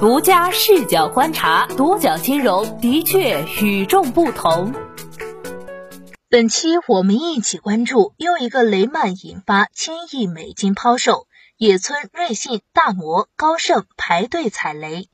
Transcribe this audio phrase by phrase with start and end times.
[0.00, 4.72] 独家视角观察，独角金融的确与众不同。
[6.28, 11.26] 本期我们一起关注又一个雷曼引发千亿美金抛售，
[11.56, 15.08] 野村、瑞信、大摩、高盛排队踩雷。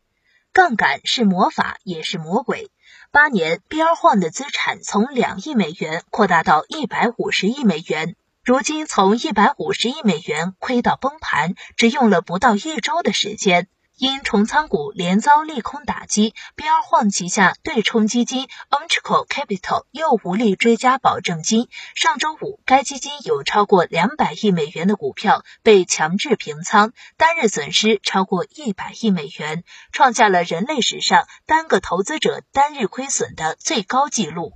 [0.52, 2.70] 杠杆是魔法，也是魔鬼。
[3.10, 13.66] 八年，BR 晃的资产从两亿美元扩大到一百五十亿美元，如今从一百五十亿美元亏到崩盘，只用了不到一周的时间。
[13.96, 21.68] 因重仓股连遭利空打击，BR 晃旗下对冲基金 Ontrico Capital 又无力追加保证金。
[21.94, 29.62] 上周五，该基金有超过两百亿美元的股票被强制平仓，单日损失超过一百亿美元，
[29.92, 34.54] 创下了人类史上单个投资者单日亏损的最高纪录。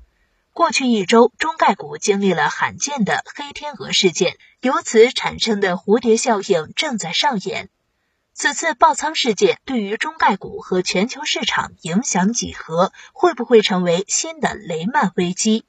[0.52, 7.70] 过去一周，中概股经历了罕见的黑天鹅事件，由此产生的蝴蝶效应正在上演。
[8.41, 12.93] 此次爆仓事件对于中概股和全球市场影响几何？
[13.13, 15.65] 会不会成为新的雷曼危机？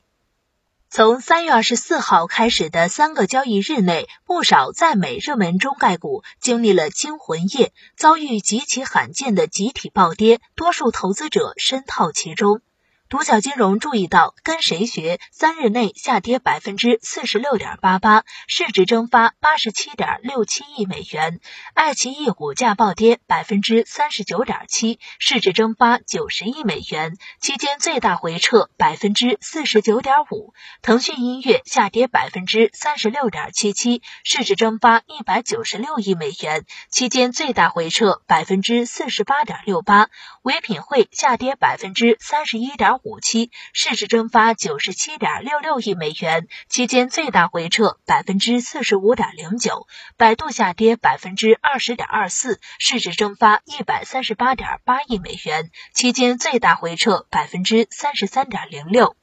[0.87, 12.61] 从三月二十四号开始的三个交易日内，不少在美热门中概股经历了惊魂夜，遭遇极其罕见的集体暴跌，多数投资者深套其中。
[13.09, 21.39] 独角金融注意到，跟谁学三日内下跌百分之四十六点八八，市值蒸发八十七点六七亿美元；
[21.73, 40.09] 爱奇艺股价暴跌百分之三十九点七，市值蒸发九十亿美元，期间最大回撤百分之四十九点五；腾讯音乐下跌百分之三十六点七七，市值蒸发一百九十六亿美元，期间最大回撤百分之四十八点六八；
[40.43, 42.98] 唯品会下跌百分之三十一点。
[43.03, 49.87] 五七市值蒸发九十七点六六亿美元，期间最大回撤百分之四十五点零九。
[50.17, 59.15] 百度下跌百分之二十点二四，市值蒸发一百三十八点八亿美元，期间最大回撤百分之三十三点零六。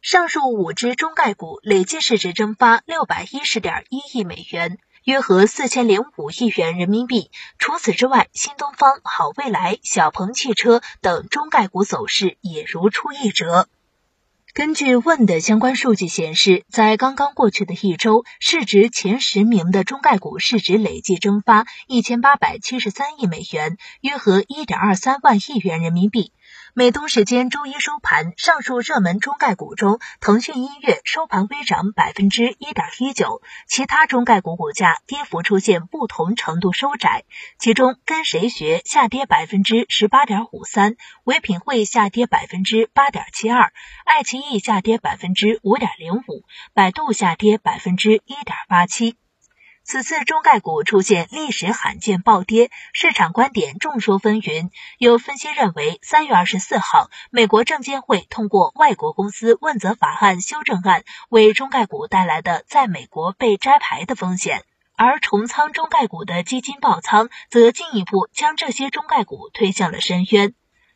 [0.00, 4.78] 上述五只中概股累计市值蒸发六百一十点一亿美元。
[5.04, 7.30] 约合四千零五亿元人民币。
[7.58, 13.68] 除此之外，新东方、好未来、小鹏汽车等中概股走势也如出一辙。
[14.54, 26.32] 根据问的相关数据显示，在刚刚过去的一周，市值前十名的中概股市值累计蒸发一千八百七十三亿美元，约合一点二三万亿元人民币。
[26.74, 37.24] 美东时间周一收盘，上述热门中概股中，腾讯音乐收盘微涨百分之一点一九，其他中概股股价跌幅出现不同程度收窄。
[37.58, 43.70] 其中，跟谁学下跌百分之十八点五三，唯品会下跌百分之八点七二，
[44.06, 49.18] 爱奇艺下跌百分之五点零五，百度下跌百分之一点八七。
[49.84, 54.70] 此次中概股出现历史罕见暴跌，市场观点众说纷纭。
[54.96, 64.60] 有分析认为，三月二十四号，美国证监会通过《外国公司问责法案》修正案，为中概股带来的在美国被摘牌的风险；
[64.96, 70.54] 而重仓中概股的基金爆仓，则进一步将这些中概股推向了深渊。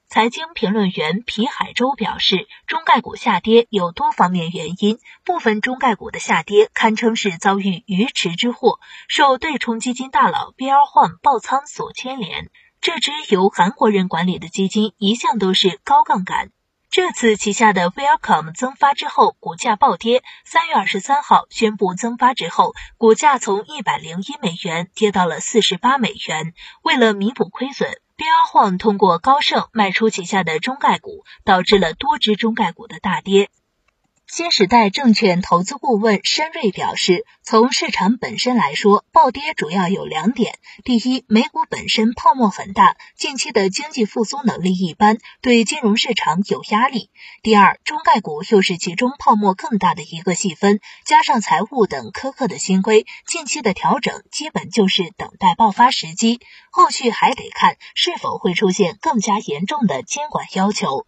[0.08, 8.78] 财经评论员皮海洲表示，中概股下跌有多方面原因，部分中概股的下跌堪称是遭遇鱼池之祸，
[9.08, 12.50] 受对冲基金大佬 BR 换爆仓所牵连。
[12.80, 16.50] 这支由韩国人管理的基金一向都是高杠杆，
[16.88, 20.22] 这次旗下的 Welcome 增发之后，股价暴跌。
[20.44, 26.54] 三月二十三号宣布增发之后，股价从一百零一美元跌到了四十八美元。
[26.82, 27.90] 为了弥补亏损。
[28.16, 33.50] 标晃通过高盛卖出旗下的中概股，导致了多只中概股的大跌。
[34.28, 47.08] 新时代证券投资顾问申瑞表示，从市场本身来说，暴跌主要有两点：第一，美股本身泡沫很大，近期的经济复苏能力一般，对金融市场有压力；
[47.44, 56.40] 第二，中概股又是其中泡沫更大的一个细分，加上财务等苛刻的新规，近期的调整基本就是等待爆发时机，
[56.72, 61.06] 后续还得看是否会出现更加严重的监管要求。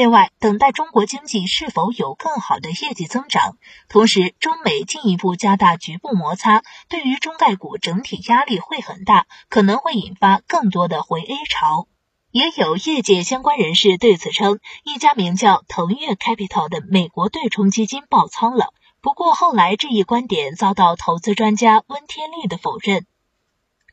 [0.00, 3.58] 另外，等待中国经济是否有更好的业绩增长，
[3.90, 11.86] 同时中美进一步加大局部摩擦，对于中概股整体压力会很大，可能会引发更多的回 A 潮。
[12.30, 18.72] 也有业界相关人士对此称，一家名叫腾越 Capital 的美国对冲基金爆仓了。
[19.02, 23.04] 不过后来这一观点遭到投资专家温天利的否认。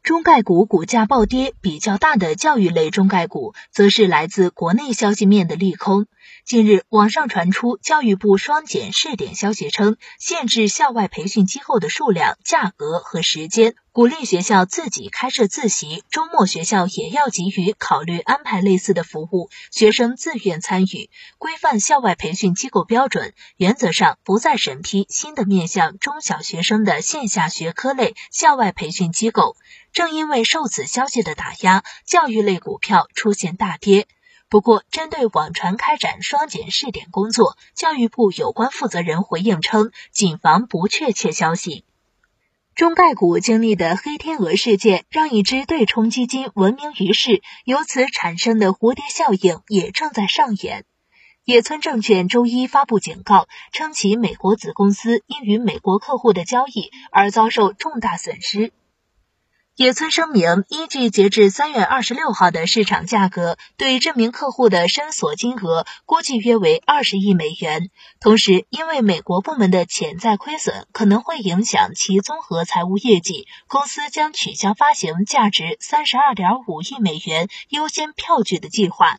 [0.07, 6.06] 中概股股价暴跌比较大的教育类中概股，则是来自国内消息面的利空。
[6.45, 13.75] 近日，网上传出教育部双减试点消息，称限制校外培训机构的数量、价格和时间。
[13.97, 21.09] 鼓励学校自己开设自习，周末学校也要给予考虑安排类似的服务，学生自愿参与。
[21.39, 29.55] 规范校外培训机构标准，原则上不再审批新的面向中小学生的线下学科类校外培训机构。
[29.94, 34.05] 正因为受此消息的打压，教育类股票出现大跌。
[34.47, 41.83] 不过，针对网传开展双减试点工作，教育部有关负责人回应称，谨防不确切消息。
[42.77, 50.85] 中概股经历的黑天鹅事件，让一只对冲基金闻名于世，由此产生的蝴蝶效应也正在上演。
[51.44, 58.71] 野村证券周一发布警告，称其美国子公司因与美国客户的交易而遭受重大损失。
[59.77, 67.91] 野村声明，依据截至三月二十六号的市场价格，对这名客户的申索金额估计约为二十亿美元。
[68.19, 79.18] 同时，因为美国部门的潜在亏损可能会影响其综合财务业绩，公司将取消发行价值三十二点五亿美元优先票据的计划。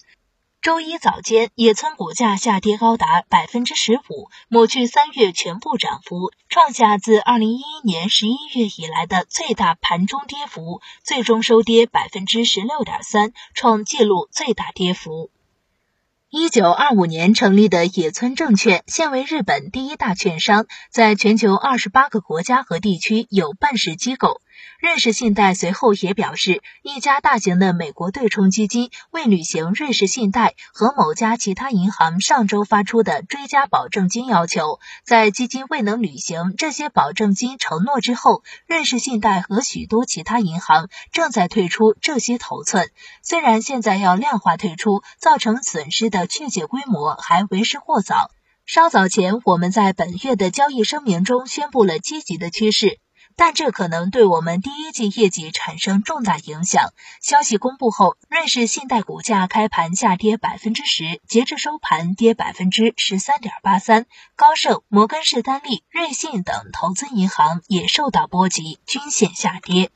[0.61, 15.31] 周一早间，野村股价下跌高达百分之十五，抹去三月全部涨幅，创下自二零一一年十一月以来的最大盘中跌幅，最终收跌百分之十六点三，创纪录最大跌幅。
[16.29, 24.43] 一九二五年成立的野村证券，现为日本第一大券商，在全球二十八个国家和地区有办事机构。
[24.81, 34.79] 瑞士信贷随后也表示，一家大型的美国对冲基金未履行瑞士信贷和某家其他银行上周发出的追加保证金要求。
[35.05, 42.89] 在基金未能履行这些保证金承诺之后，瑞士信贷和许多其他银行正在退出这些头寸。
[43.21, 48.31] 虽然现在要量化退出造成损失的确切规模还为时过早。
[48.65, 53.01] 稍早前，我们在本月的交易声明中宣布了积极的趋势。
[53.39, 56.93] 但这可能对我们第一季业绩产生重大影响。
[57.23, 64.07] 消息公布后，瑞士信贷股价开盘下跌百分之十，截至收盘跌百分之十三点八三。
[64.35, 69.93] 高盛、摩根士丹利、瑞信等投资银行也受到波及，均线下跌。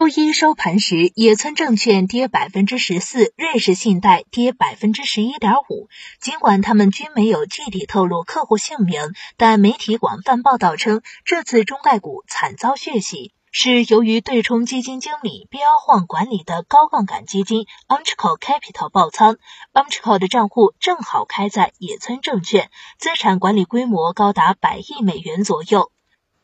[0.00, 5.90] 周一收盘时，野村证券跌百分之十四，瑞士信贷跌百分之十一点五。
[6.22, 19.36] 尽管他们均没有具体透露客户姓名，但媒体广泛报道称，这次中概股惨遭血洗，是由于对冲基金经理标晃管理的高杠杆基金 unchico Capital 爆仓。
[19.74, 25.92] unchico 的账户正好开在野村证券，资产管理规模高达百亿美元左右。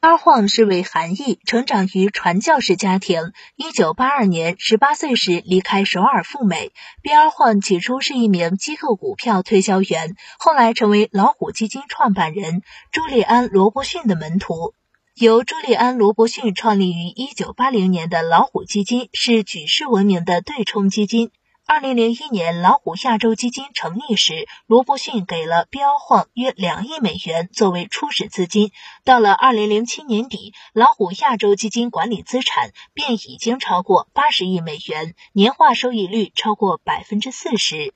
[0.07, 3.33] 阿晃是位韩裔，成长于传教士家庭。
[3.57, 6.71] 一九八二年，十八岁时离开首尔赴美。
[7.03, 12.63] 比阿晃起初是一名机构股票推销员，后来成为老虎基金创办人
[12.93, 14.75] 朱利安·罗伯逊的门徒。
[15.17, 21.33] 由朱利安·罗伯逊创立于一九八零年的老虎基金是举世闻名的对冲基金。
[21.69, 28.71] 二零零一年，老虎亚洲基金成立时，罗伯逊给了标晃约两亿美元作为初始资金。
[29.05, 37.93] 到了二零零七年底，老虎亚洲基金管理资产便已经超过八十亿美元，年化收益率超过百分之四十。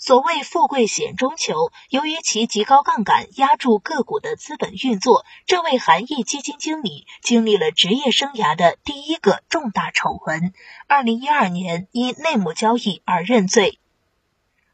[0.00, 10.52] 所谓富贵险中求，由于其极高杠杆压住个股的资本运作，这位韩裔基金经理经历了职业生涯的第一个重大丑闻。
[10.86, 13.80] 二零一二年因内幕交易而认罪。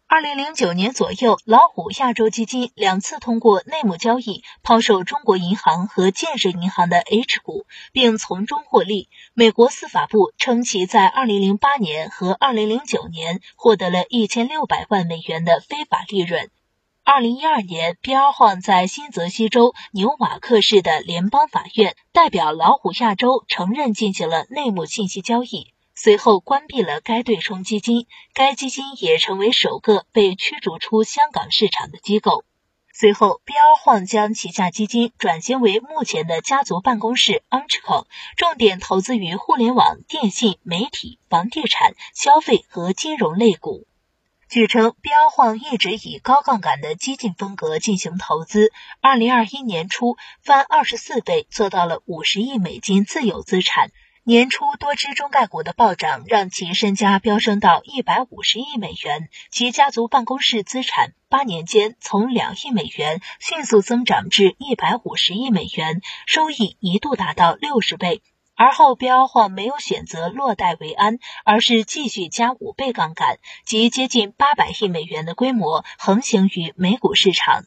[0.07, 9.09] 二零零九年左右，老虎亚洲基金两次通过内幕交易抛售中国银行和建设银行的 H 股，并从中获利。
[9.33, 16.51] 美国司法部称其在二零零八年和二零零九年获得了一千六百万美元的非法利润。
[17.03, 25.74] 二零一二年，比尔晃在新泽西州纽瓦克市的联邦法院代表老虎亚洲承认进行了内幕信息交易。
[25.97, 32.45] 随后关闭了该对冲基金，该基金也成为首个被驱逐出香港市场的机构。
[32.93, 43.87] 随后，比尔晃将旗下基金转型为目前的家族办公室 Umchico，重点投资于互联网、电信、媒体、房地产、消费和金融类股。
[44.49, 48.73] 据称，比尔晃一直以高杠杆的激进风格进行投资。
[49.01, 53.91] 二零二一年初，翻二十四倍，做到了五十亿美金自有资产。
[54.27, 59.29] 年初多只中概股的暴涨，让其身家飙升到一百五十亿美元。
[59.51, 68.23] 其家族办公室资产八年间从两亿美元迅速增长至一百五十亿美元，收益一度达到六十倍。
[68.57, 77.65] 而后，标或没有选择落袋为安，而是继续加五倍杠杆，即接近八百亿美元的规模横行于美股市场。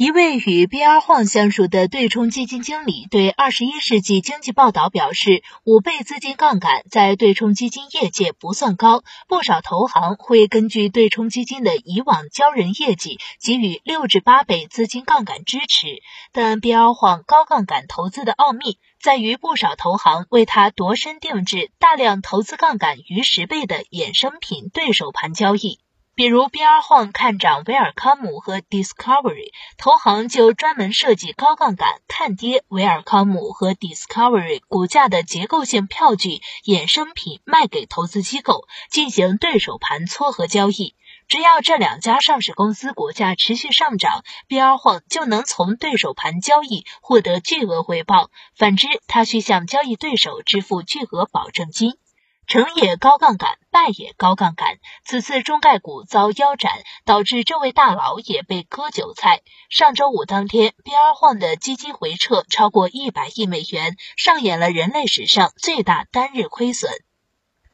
[0.00, 15.88] 一位与 BR 晃相熟的对冲基金经理对《二十一世纪经济报道》表示，五倍资金杠杆在对冲基金业界不算高，不少投行会根据对冲基金的以往交人业绩给予六至八倍资金杠杆支持。
[16.32, 25.78] 但 BR 晃高杠杆投资的奥秘在于，不少投行为他度身定制大量投资杠杆逾十倍的衍生品对手盘交易。
[26.20, 40.94] 比如，BR 晃看涨维尔康姆和 Discovery，投行就专门设计高杠杆看跌维尔康姆和 Discovery 股价的结构性票据衍生品卖给投资机构，进行对手盘撮合交易。
[41.26, 51.94] 只要这两家上市公司股价持续上涨，BR 晃就能从对手盘交易获得巨额回报；反之，他需向交易对手支付巨额保证金。
[52.50, 54.78] 成也高杠杆，败也高杠杆。
[55.04, 59.42] 此次中概股遭腰斩，导致这位大佬也被割韭菜。
[59.68, 66.90] 上周五当天边儿晃的基金回撤超过一百亿美元，上演了人类史上最大单日亏损。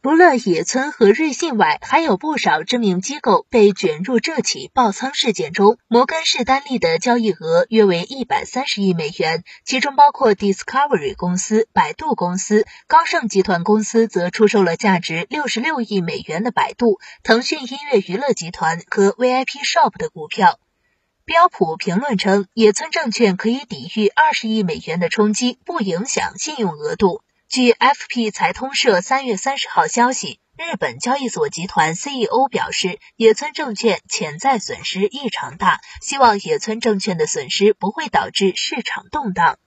[0.06, 5.78] 除了野村和瑞信外，还有不少知名机构被卷入这起爆仓事件中。
[5.88, 12.66] 摩根士丹利的交易额约为一百三十亿美元，其中包括 Discovery 公司、百度公司。
[12.86, 20.60] 高盛集团公司则出售了价值六十六亿美元的百度、腾讯音乐娱乐集团和 VIP Shop 的股票。
[21.25, 27.22] 标普评论称，野村证券可以抵御二十亿美元的冲击，不影响信用额度。
[27.49, 39.59] 据 FP 财通社三月三十号消息，日本交易所集团 CEO 表示，野村证券潜在损失异常大，希望野村证券的损失不会导致市场动荡。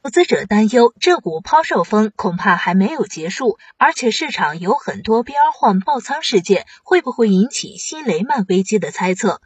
[0.00, 9.42] 投资者担忧，这股抛售风恐怕还没有结束，而且市场有很多 BR 换爆仓事件，会不会引起新雷曼危机的猜测。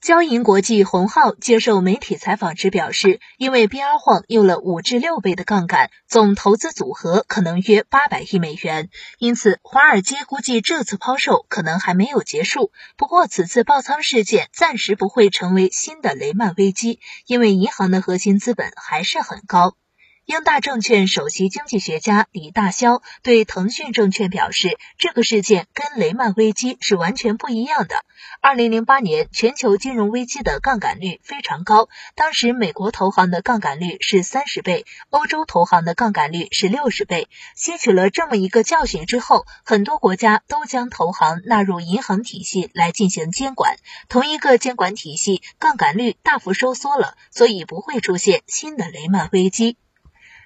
[0.00, 12.70] 交银国际洪浩接受媒体采访时表示，因为 BR 晃用了五至六倍的杠杆，总投资组合可能约八百亿美元，因此华尔街估计这次抛售可能还没有结束。
[12.96, 19.74] 不过，此次爆仓事件暂时不会成为新的雷曼危机，因为银行的核心资本还是很高。
[20.28, 28.04] 英大证券首席经济学家李大霄对腾讯证券表示，这个事件跟雷曼危机是完全不一样的。
[28.42, 37.30] 二零零八年全球金融危机的杠杆率非常高，当时美国投行的杠杆率是三十倍，欧洲投行的杠杆率是六十倍。
[37.56, 43.76] 吸取了这么一个教训之后，很多国家都将投行纳入银行体系来进行监管。
[44.10, 49.78] 同一个监管体系，杠杆率大幅收缩了，所以不会出现新的雷曼危机。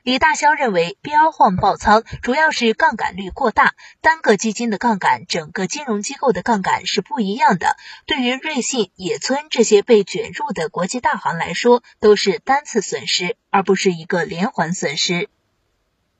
[0.02, 7.76] 李大霄认为，BR 晃爆仓主要是杠杆率过大，单个基金的杠杆、整个金融机构的杠杆是不一样的。
[8.04, 15.28] 对于瑞信、野村这些被卷入的国际大行来说，都是单次损失，而不是一个连环损失。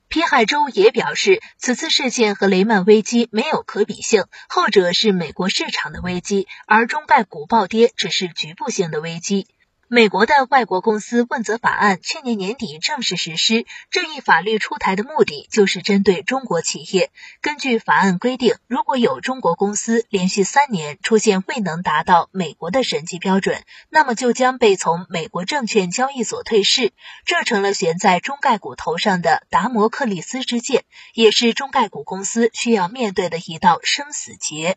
[0.07, 9.45] 皮海洲也表示，此次事件和雷曼危机没有可比性，后者是美国市场的危机，而中概股暴跌只是局部性的危机。
[9.93, 13.67] 美国的外国公司问责法案去年年底正式实施。
[13.91, 17.11] 这一法律出台的目的就是针对中国企业。
[17.41, 26.91] 根据法案规定，如果有中国公司连续三年出现未能达到美国的审计标准，那么就将被从美国证券交易所退市。
[27.23, 34.75] 这成了悬在中概股头上的达摩克利斯之剑，也是中概股公司需要面对的一道生死劫。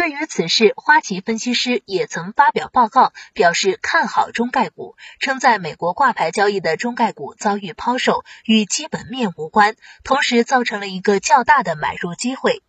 [0.00, 12.62] 对于此事，花旗分析师也曾发表报告，表示看好中概股，称在美国挂牌交易的中概股遭遇抛售与基本面无关，同时造成了一个较大的买入机会。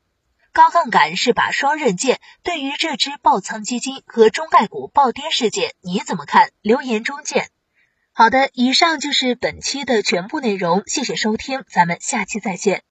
[0.52, 6.52] 高杠杆是把双刃剑，对于这支爆仓基金和中概股暴跌事件，你怎么看？
[6.62, 7.48] 留言中见。
[8.12, 12.84] 好的，以上就是本期的全部内容，谢谢收听，咱们下期再见。